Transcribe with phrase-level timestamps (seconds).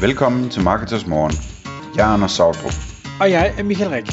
[0.00, 1.32] Velkommen til Marketers Morgen.
[1.96, 2.76] Jeg er Anders Sautrup.
[3.20, 4.08] Og jeg er Michael Rik.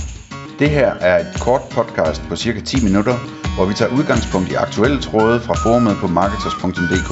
[0.60, 3.16] Det her er et kort podcast på cirka 10 minutter,
[3.56, 7.12] hvor vi tager udgangspunkt i aktuelle tråde fra forumet på marketers.dk.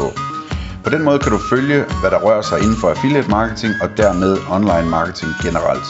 [0.84, 3.90] På den måde kan du følge, hvad der rører sig inden for affiliate marketing og
[4.02, 5.88] dermed online marketing generelt.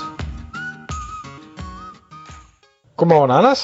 [2.97, 3.61] Godmorgen, Anders.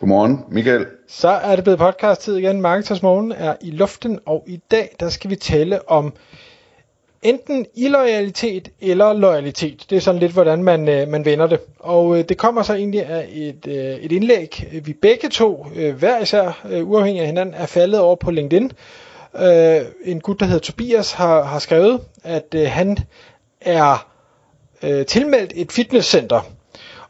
[0.00, 0.86] Godmorgen, Michael.
[1.08, 2.60] Så er det blevet podcast-tid igen.
[2.60, 6.14] Marketers Morgen er i luften, og i dag der skal vi tale om
[7.22, 9.86] enten illoyalitet eller loyalitet.
[9.90, 11.60] Det er sådan lidt, hvordan man, øh, man vender det.
[11.78, 15.66] Og øh, det kommer så egentlig af et, øh, et indlæg, øh, vi begge to,
[15.76, 18.72] øh, hver især øh, uafhængig af hinanden, er faldet over på LinkedIn.
[19.38, 22.98] Øh, en gut, der hedder Tobias, har, har skrevet, at øh, han
[23.60, 24.08] er
[24.82, 26.40] øh, tilmeldt et fitnesscenter.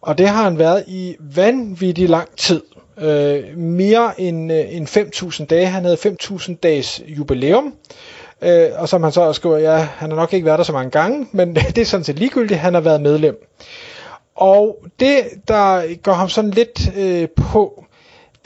[0.00, 2.62] Og det har han været i vanvittig lang tid.
[2.98, 5.66] Øh, mere end, øh, end 5.000 dage.
[5.66, 7.66] Han havde 5.000 dages jubilæum.
[7.66, 7.72] Øh,
[8.42, 10.72] Øh, og som han så også skriver, ja, han har nok ikke været der så
[10.72, 13.48] mange gange, men det er sådan set ligegyldigt, han har været medlem.
[14.34, 15.16] Og det,
[15.48, 17.84] der går ham sådan lidt øh, på,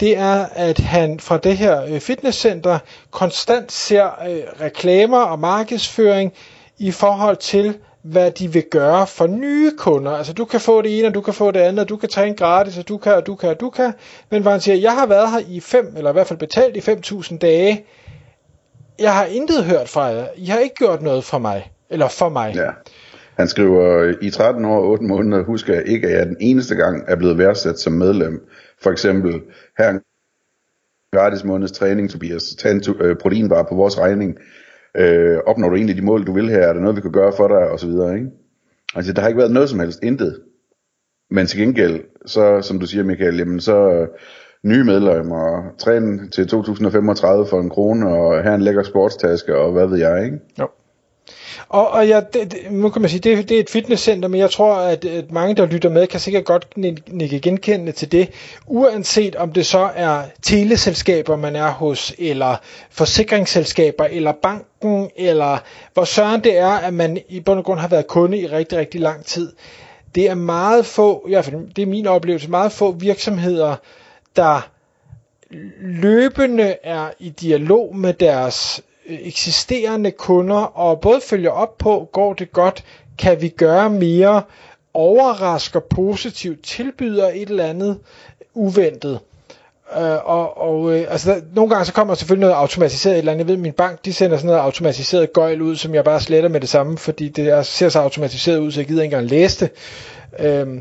[0.01, 2.79] det er, at han fra det her øh, fitnesscenter
[3.11, 6.33] konstant ser øh, reklamer og markedsføring
[6.79, 10.13] i forhold til, hvad de vil gøre for nye kunder.
[10.13, 12.09] Altså du kan få det ene, og du kan få det andet, og du kan
[12.09, 13.93] træne gratis, og du kan, og du kan, og du kan.
[14.31, 16.77] Men hvor han siger, jeg har været her i fem, eller i hvert fald betalt
[16.77, 17.85] i 5.000 dage,
[18.99, 20.27] jeg har intet hørt fra jer.
[20.37, 21.73] I har ikke gjort noget for mig.
[21.91, 22.55] Eller for mig.
[22.55, 22.71] Ja.
[23.37, 26.75] Han skriver, i 13 år og 8 måneder husker jeg ikke, at jeg den eneste
[26.75, 28.49] gang er blevet værdsat som medlem.
[28.83, 29.43] For eksempel,
[29.79, 30.01] her en
[31.13, 34.39] gratis måneds træning, Tobias, tag en øh, proteinbar på vores regning.
[34.97, 36.59] Øh, opnår du egentlig de mål, du vil her?
[36.59, 37.71] Er der noget, vi kan gøre for dig?
[37.71, 38.27] Og så videre, ikke?
[38.95, 40.41] Altså, der har ikke været noget som helst, intet.
[41.31, 44.07] Men til gengæld, så, som du siger, Michael, jamen så
[44.67, 49.87] nye medlemmer, træne til 2035 for en krone, og have en lækker sportstaske, og hvad
[49.87, 50.39] ved jeg, ikke?
[50.61, 50.69] Jo.
[51.69, 54.41] Og, og ja, det, det, nu kan man sige, det, det er et fitnesscenter, men
[54.41, 56.67] jeg tror, at, at mange, der lytter med, kan sikkert godt
[57.09, 58.29] nikke genkendende til det,
[58.67, 62.57] uanset om det så er teleselskaber, man er hos, eller
[62.91, 65.59] forsikringsselskaber, eller banken, eller
[65.95, 68.79] hvor søren det er, at man i bund og grund har været kunde i rigtig,
[68.79, 69.53] rigtig lang tid.
[70.15, 73.77] Det er meget få, i hvert fald det er min oplevelse, meget få virksomheder,
[74.37, 74.69] der
[75.81, 82.33] løbende er i dialog med deres øh, eksisterende kunder og både følger op på, går
[82.33, 82.85] det godt,
[83.19, 84.43] kan vi gøre mere,
[84.95, 87.99] overrasker positivt, tilbyder et eller andet
[88.55, 89.21] uventet.
[89.97, 93.19] Uh, og, og uh, altså der, nogle gange så kommer der selvfølgelig noget automatiseret et
[93.19, 93.45] eller andet.
[93.45, 96.49] Jeg ved, min bank de sender sådan noget automatiseret gøjl ud, som jeg bare sletter
[96.49, 99.31] med det samme, fordi det er, ser så automatiseret ud, så jeg gider ikke engang
[99.31, 99.73] læse det.
[100.39, 100.77] Uh,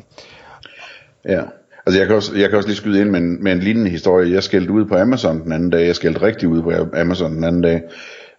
[1.26, 1.42] ja.
[1.86, 3.90] Altså jeg kan også, jeg kan også lige skyde ind med en, med en lignende
[3.90, 4.32] historie.
[4.32, 5.88] Jeg skældte ud på Amazon den anden dag.
[5.88, 7.82] Jeg skældte rigtig ud på Amazon den anden dag.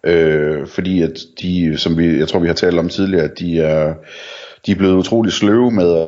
[0.04, 3.60] Øh, fordi at de, som vi, jeg tror vi har talt om tidligere, at de
[3.60, 3.94] er,
[4.66, 6.06] de er blevet utrolig sløve med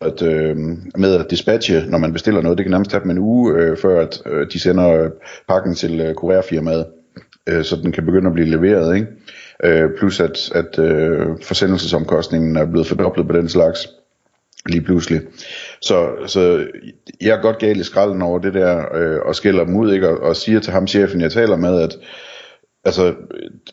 [0.00, 0.56] at, øh,
[0.96, 2.58] med at dispatche, når man bestiller noget.
[2.58, 5.10] Det kan nærmest tage dem en uge, øh, før at øh, de sender øh,
[5.48, 6.86] pakken til øh, kurerfirmaet,
[7.46, 8.94] øh, så den kan begynde at blive leveret.
[8.94, 9.06] Ikke?
[9.64, 13.88] Øh, plus at, at øh, forsendelsesomkostningen er blevet fordoblet på den slags
[14.68, 15.20] lige pludselig.
[15.80, 16.66] Så, så
[17.20, 20.08] jeg er godt galt i skralden over det der, øh, og skælder dem ud, ikke?
[20.08, 21.96] Og, og siger til ham, chefen, jeg taler med, at
[22.84, 23.14] altså,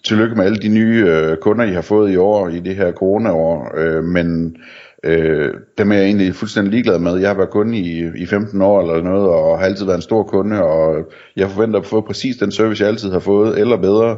[0.06, 2.92] tillykke med alle de nye øh, kunder, I har fået i år, i det her
[2.92, 4.56] coronaår, øh, men
[5.04, 7.18] øh, dem er jeg egentlig fuldstændig ligeglad med.
[7.18, 10.02] Jeg har været kunde i, i 15 år eller noget, og har altid været en
[10.02, 13.78] stor kunde, og jeg forventer at få præcis den service, jeg altid har fået, eller
[13.78, 14.18] bedre.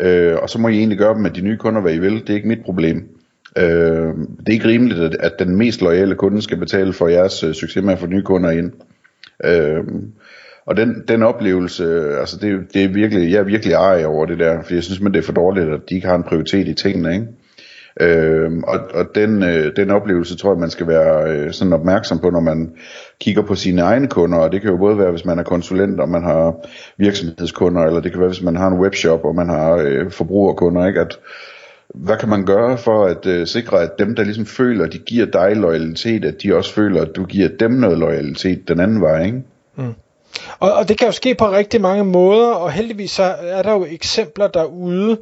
[0.00, 2.20] Øh, og så må I egentlig gøre dem med de nye kunder, hvad I vil.
[2.20, 3.17] Det er ikke mit problem.
[3.58, 7.44] Øh, det er ikke rimeligt, at, at den mest loyale kunde skal betale for jeres
[7.44, 8.72] øh, succes med at få nye kunder ind.
[9.44, 9.84] Øh,
[10.66, 14.38] og den, den oplevelse, altså det, det er virkelig, jeg er virkelig ej over det
[14.38, 16.68] der, for jeg synes, men det er for dårligt, at de ikke har en prioritet
[16.68, 17.26] i tingene, ikke?
[18.00, 22.18] Øh, og og den, øh, den oplevelse tror jeg, man skal være øh, sådan opmærksom
[22.18, 22.72] på, når man
[23.20, 26.00] kigger på sine egne kunder, og det kan jo både være, hvis man er konsulent,
[26.00, 26.66] og man har
[26.96, 30.86] virksomhedskunder, eller det kan være, hvis man har en webshop, og man har øh, forbrugerkunder,
[30.86, 31.00] ikke?
[31.00, 31.18] At,
[31.94, 34.98] hvad kan man gøre for at øh, sikre, at dem, der ligesom føler, at de
[34.98, 39.00] giver dig loyalitet, at de også føler, at du giver dem noget loyalitet den anden
[39.00, 39.42] vej, ikke?
[39.76, 39.94] Mm.
[40.58, 43.72] Og, og det kan jo ske på rigtig mange måder, og heldigvis så er der
[43.72, 45.18] jo eksempler derude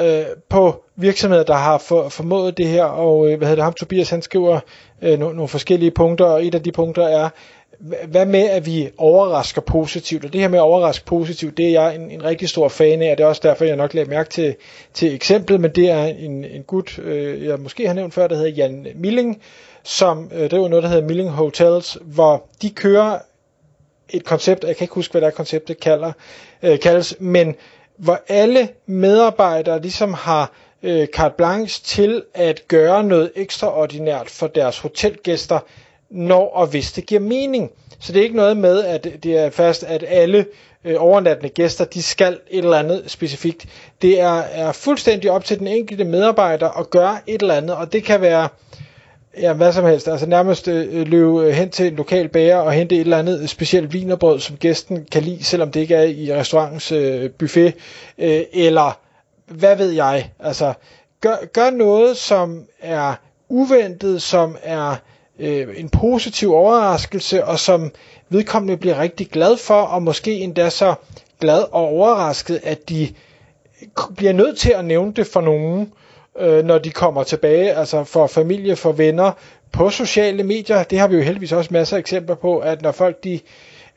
[0.00, 3.72] øh, på virksomheder, der har for, formået det her, og øh, hvad hedder det, ham
[3.72, 4.60] Tobias, han skriver
[5.02, 7.28] øh, no, nogle forskellige punkter, og et af de punkter er,
[8.08, 10.24] hvad med, at vi overrasker positivt?
[10.24, 13.02] Og det her med at overraske positivt, det er jeg en, en rigtig stor fan
[13.02, 14.54] af, og det er også derfor, jeg nok lagde mærke til,
[14.94, 18.36] til eksemplet, men det er en, en gut, øh, jeg måske har nævnt før, der
[18.36, 19.40] hedder Jan Milling,
[19.82, 23.18] som øh, driver noget, der hedder Milling Hotels, hvor de kører
[24.10, 26.12] et koncept, jeg kan ikke huske, hvad det er konceptet kalder,
[26.62, 27.54] øh, kaldes, men
[27.96, 34.78] hvor alle medarbejdere ligesom har øh, carte blanche til at gøre noget ekstraordinært for deres
[34.78, 35.58] hotelgæster,
[36.14, 37.70] når og hvis det giver mening.
[38.00, 40.46] Så det er ikke noget med, at det er fast, at alle
[40.84, 43.66] øh, overnattende gæster, de skal et eller andet specifikt.
[44.02, 47.92] Det er, er fuldstændig op til den enkelte medarbejder at gøre et eller andet, og
[47.92, 48.48] det kan være
[49.40, 50.08] ja, hvad som helst.
[50.08, 53.92] Altså nærmest øh, løbe hen til en lokal bager og hente et eller andet specielt
[53.92, 57.74] vinerbrød, som gæsten kan lide, selvom det ikke er i restaurantens øh, buffet,
[58.18, 58.98] øh, eller
[59.46, 60.30] hvad ved jeg.
[60.40, 60.72] Altså,
[61.20, 63.14] gør, gør noget, som er
[63.48, 64.96] uventet, som er
[65.38, 67.92] øh, en positiv overraskelse, og som
[68.28, 70.94] vedkommende bliver rigtig glad for, og måske endda så
[71.40, 73.08] glad og overrasket, at de
[74.16, 75.92] bliver nødt til at nævne det for nogen,
[76.38, 79.32] øh, når de kommer tilbage, altså for familie, for venner,
[79.72, 80.82] på sociale medier.
[80.82, 83.40] Det har vi jo heldigvis også masser af eksempler på, at når folk de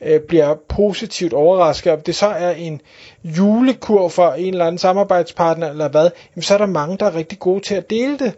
[0.01, 2.81] øh, bliver positivt overrasket, om det så er en
[3.23, 7.15] julekur for en eller anden samarbejdspartner eller hvad, jamen så er der mange, der er
[7.15, 8.33] rigtig gode til at dele det.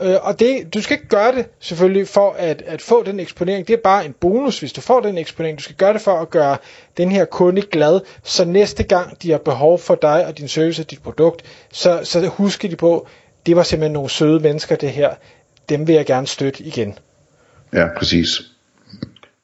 [0.00, 3.68] Øh, og det, du skal ikke gøre det selvfølgelig for at, at få den eksponering.
[3.68, 5.58] Det er bare en bonus, hvis du får den eksponering.
[5.58, 6.56] Du skal gøre det for at gøre
[6.96, 10.82] den her kunde glad, så næste gang de har behov for dig og din service
[10.82, 11.42] og dit produkt,
[11.72, 13.06] så, så husker de på,
[13.46, 15.14] det var simpelthen nogle søde mennesker det her.
[15.68, 16.98] Dem vil jeg gerne støtte igen.
[17.72, 18.28] Ja, præcis.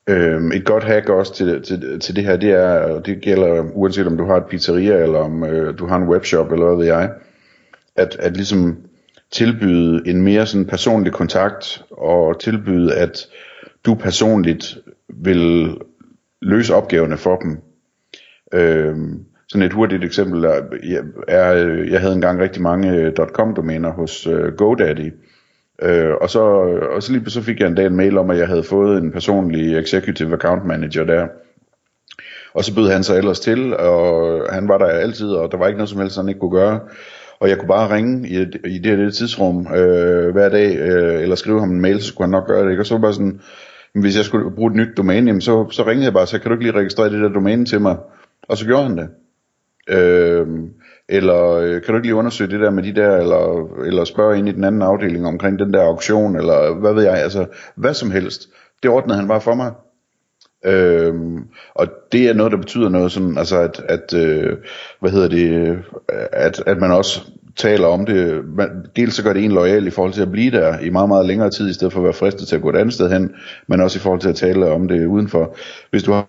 [0.06, 4.06] Øhm, et godt hack også til, til, til det her, det er, det gælder uanset
[4.06, 6.86] om du har et pizzeria, eller om øh, du har en webshop, eller hvad ved
[6.86, 7.10] jeg,
[7.96, 8.76] at, at ligesom
[9.34, 13.26] tilbyde en mere sådan personlig kontakt, og tilbyde, at
[13.86, 14.78] du personligt
[15.08, 15.74] vil
[16.42, 17.58] løse opgaverne for dem.
[18.54, 20.60] Øhm, sådan et hurtigt eksempel er,
[21.28, 21.52] er,
[21.90, 25.12] jeg havde engang rigtig mange øh, .com-domæner hos øh, GoDaddy,
[25.82, 26.40] Øh, og, så,
[26.94, 29.02] og så lige så fik jeg en dag en mail om, at jeg havde fået
[29.02, 31.26] en personlig executive account manager der.
[32.54, 35.66] Og så bød han sig ellers til, og han var der altid, og der var
[35.66, 36.80] ikke noget som helst, han ikke kunne gøre.
[37.44, 38.36] Og jeg kunne bare ringe i,
[38.68, 42.08] i det her lille tidsrum øh, hver dag, øh, eller skrive ham en mail, så
[42.08, 42.70] skulle han nok gøre det.
[42.70, 42.82] Ikke?
[42.82, 43.40] Og så var bare sådan,
[43.94, 46.50] hvis jeg skulle bruge et nyt domæne, jamen så, så ringede jeg bare, så kan
[46.50, 47.96] du ikke lige registrere det der domæne til mig?
[48.48, 49.08] Og så gjorde han det.
[49.88, 50.46] Øh,
[51.08, 54.38] eller øh, kan du ikke lige undersøge det der med de der, eller, eller spørge
[54.38, 57.46] ind i den anden afdeling omkring den der auktion, eller hvad ved jeg, altså
[57.76, 58.48] hvad som helst.
[58.82, 59.72] Det ordnede han bare for mig.
[60.64, 61.38] Øhm,
[61.74, 64.56] og det er noget, der betyder noget sådan, altså at, at øh,
[65.00, 65.78] hvad hedder det,
[66.32, 67.20] at, at man også
[67.56, 68.44] taler om det.
[68.56, 71.08] Man, dels så gør det en lojal i forhold til at blive der i meget,
[71.08, 73.12] meget længere tid, i stedet for at være fristet til at gå et andet sted
[73.12, 73.34] hen,
[73.66, 75.56] men også i forhold til at tale om det udenfor.
[75.90, 76.26] Hvis du har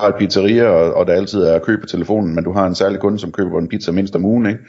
[0.00, 2.74] har et pizzeria, og, og der altid er køb på telefonen, men du har en
[2.74, 4.60] særlig kunde, som køber en pizza mindst om ugen, ikke?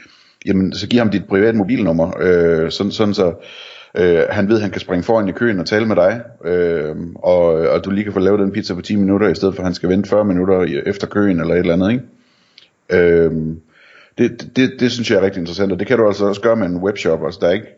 [0.46, 3.32] jamen så giv ham dit private mobilnummer, øh, sådan, sådan så
[3.98, 6.96] øh, han ved, at han kan springe foran i køen og tale med dig, øh,
[7.14, 9.62] og, og du lige kan få lavet den pizza på 10 minutter, i stedet for
[9.62, 12.04] at han skal vente 40 minutter efter køen, eller et eller andet, ikke?
[12.90, 13.32] Øh,
[14.18, 16.56] det, det, det synes jeg er rigtig interessant, og det kan du altså også gøre
[16.56, 17.76] med en webshop, altså der er ikke,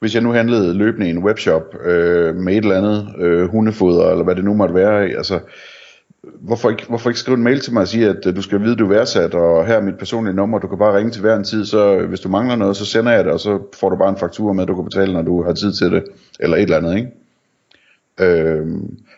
[0.00, 4.10] hvis jeg nu handlede løbende i en webshop øh, med et eller andet øh, hundefoder,
[4.10, 5.40] eller hvad det nu måtte være, altså
[6.40, 8.60] hvorfor ikke, hvorfor ikke skrive en mail til mig og sige, at øh, du skal
[8.60, 11.10] vide, at du er værdsat, og her er mit personlige nummer, du kan bare ringe
[11.10, 13.40] til hver en tid, så øh, hvis du mangler noget, så sender jeg det, og
[13.40, 15.72] så får du bare en faktur med, at du kan betale, når du har tid
[15.72, 16.04] til det,
[16.40, 17.10] eller et eller andet, ikke?
[18.20, 18.66] Øh,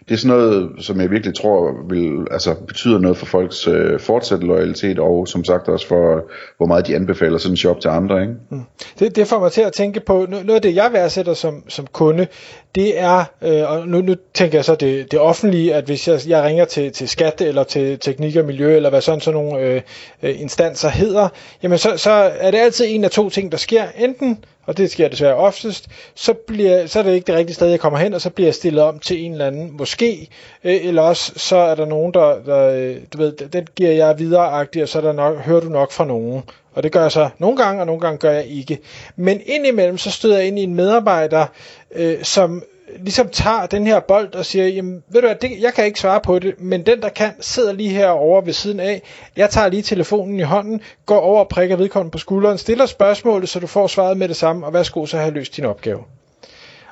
[0.08, 4.00] det er sådan noget, som jeg virkelig tror vil, altså, betyder noget for folks øh,
[4.00, 7.88] fortsatte loyalitet, og som sagt også for, hvor meget de anbefaler sådan en shop til
[7.88, 8.20] andre.
[8.20, 8.34] Ikke?
[8.50, 8.60] Mm.
[8.98, 11.86] Det, det får mig til at tænke på, noget af det jeg værdsætter som, som
[11.92, 12.26] kunde,
[12.76, 16.20] det er, øh, og nu, nu tænker jeg så det, det offentlige, at hvis jeg,
[16.26, 19.60] jeg ringer til, til skat, eller til teknik og miljø, eller hvad sådan sådan nogle
[19.60, 19.82] øh,
[20.22, 21.28] øh, instanser hedder,
[21.62, 23.84] jamen så, så er det altid en af to ting, der sker.
[23.98, 27.68] Enten og det sker desværre oftest, så, bliver, så er det ikke det rigtige sted,
[27.68, 30.28] jeg kommer hen, og så bliver jeg stillet om til en eller anden, måske,
[30.64, 34.18] øh, eller også så er der nogen, der, der øh, du ved, den giver jeg
[34.18, 36.42] videre og så er der nok, hører du nok fra nogen.
[36.76, 38.78] Og det gør jeg så nogle gange, og nogle gange gør jeg ikke.
[39.16, 41.46] Men indimellem, så støder jeg ind i en medarbejder,
[41.94, 42.62] øh, som
[42.98, 46.00] ligesom tager den her bold og siger, jamen ved du hvad, det, jeg kan ikke
[46.00, 49.02] svare på det, men den der kan, sidder lige herovre ved siden af,
[49.36, 53.48] jeg tager lige telefonen i hånden, går over og prikker vedkommende på skulderen, stiller spørgsmålet,
[53.48, 55.98] så du får svaret med det samme, og værsgo, så har jeg løst din opgave.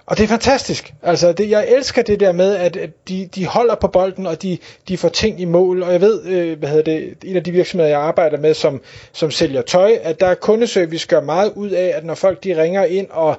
[0.06, 0.94] Og det er fantastisk.
[1.02, 4.42] Altså, det, jeg elsker det der med, at, at de, de holder på bolden, og
[4.42, 4.58] de,
[4.88, 5.82] de får ting i mål.
[5.82, 8.80] Og jeg ved, øh, hvad hedder det, en af de virksomheder, jeg arbejder med, som,
[9.12, 12.62] som sælger tøj, at der er kundeservice gør meget ud af, at når folk de
[12.62, 13.36] ringer ind og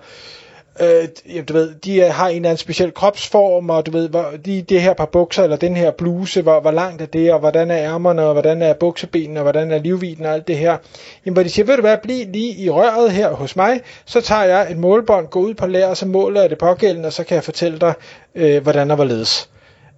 [0.79, 4.25] øh, du ved, de øh, har en eller anden speciel kropsform, og du ved, hvor,
[4.45, 7.39] de, det her par bukser, eller den her bluse, hvor, hvor langt er det, og
[7.39, 10.77] hvordan er ærmerne, og hvordan er buksebenene, og hvordan er livviden, og alt det her.
[11.25, 14.21] Jamen, hvor de siger, ved du hvad, bliv lige i røret her hos mig, så
[14.21, 17.13] tager jeg et målbånd, går ud på lager, og så måler jeg det pågældende, og
[17.13, 17.93] så kan jeg fortælle dig,
[18.35, 19.49] øh, hvordan og hvorledes.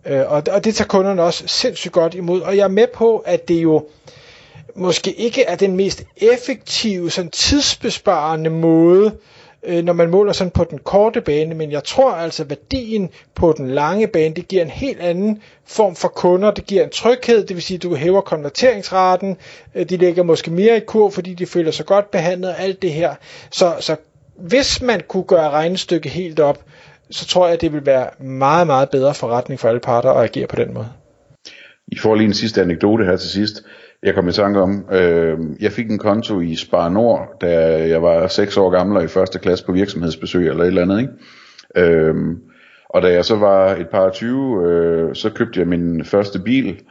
[0.06, 3.18] Øh, og, og det tager kunderne også sindssygt godt imod, og jeg er med på,
[3.18, 3.86] at det jo,
[4.76, 9.12] måske ikke er den mest effektive, sådan tidsbesparende måde, øh,
[9.64, 13.10] Øh, når man måler sådan på den korte bane, men jeg tror altså, at værdien
[13.36, 16.90] på den lange bane, det giver en helt anden form for kunder, det giver en
[16.90, 19.38] tryghed, det vil sige, at du hæver konverteringsraten,
[19.76, 22.94] øh, de lægger måske mere i kur, fordi de føler sig godt behandlet, alt det
[22.94, 23.16] her.
[23.52, 23.96] Så, så
[24.38, 26.64] hvis man kunne gøre regnestykket helt op,
[27.12, 30.24] så tror jeg, at det vil være meget, meget bedre forretning for alle parter at
[30.24, 30.90] agere på den måde.
[31.88, 33.64] I får lige en sidste anekdote her til sidst.
[34.04, 37.50] Jeg kom i tanke om, øh, jeg fik en konto i Spar Nord, da
[37.88, 41.00] jeg var 6 år gammel og i første klasse på virksomhedsbesøg eller et eller andet.
[41.00, 41.92] Ikke?
[41.94, 42.16] Øh,
[42.90, 46.82] og da jeg så var et par 20, øh, så købte jeg min første bil.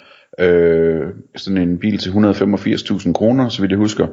[0.41, 4.07] Øh, sådan en bil til 185.000 kroner, så vidt jeg husker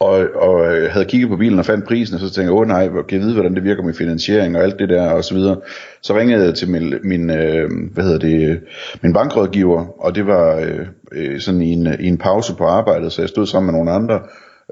[0.00, 2.66] og, og øh, havde kigget på bilen og fandt prisen, og så tænkte jeg, åh
[2.66, 5.34] nej, kan jeg vide, hvordan det virker med finansiering og alt det der, og så
[5.34, 5.56] videre.
[6.02, 8.60] Så ringede jeg til min, min øh, hvad hedder det,
[9.02, 13.12] min bankrådgiver, og det var øh, øh, sådan i en, i en pause på arbejdet,
[13.12, 14.20] så jeg stod sammen med nogle andre,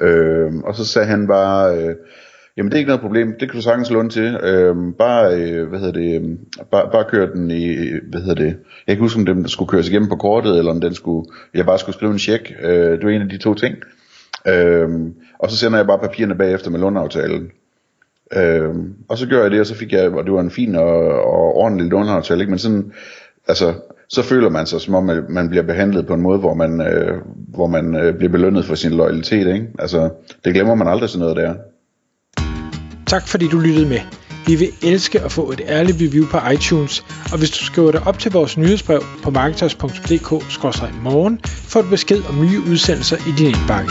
[0.02, 1.94] øh, og så sagde han bare, øh,
[2.56, 5.68] jamen det er ikke noget problem, det kan du sagtens låne til, øh, bare, øh,
[5.68, 6.38] hvad hedder det,
[6.70, 7.76] bare, bare kør den i,
[8.10, 8.54] hvad hedder det, jeg
[8.86, 11.66] kan ikke huske, om den skulle køres igennem på kortet, eller om den skulle, jeg
[11.66, 13.76] bare skulle skrive en check, øh, det var en af de to ting.
[14.46, 17.50] Øhm, og så sender jeg bare papirerne bagefter med låneaftalen.
[18.36, 20.74] Øhm, og så gør jeg det, og så fik jeg, og det var en fin
[20.74, 22.50] og, og ordentlig låneaftale, ikke?
[22.50, 22.92] men sådan,
[23.48, 23.74] altså,
[24.08, 26.80] så føler man sig som om, at man bliver behandlet på en måde, hvor man,
[26.80, 29.54] øh, hvor man øh, bliver belønnet for sin loyalitet.
[29.54, 29.66] Ikke?
[29.78, 30.10] Altså,
[30.44, 31.54] det glemmer man aldrig sådan noget der.
[33.06, 34.00] Tak fordi du lyttede med.
[34.46, 38.06] Vi vil elske at få et ærligt review på iTunes, og hvis du skriver dig
[38.06, 43.90] op til vores nyhedsbrev på marketers.dk-morgen, får du besked om nye udsendelser i din indbakke.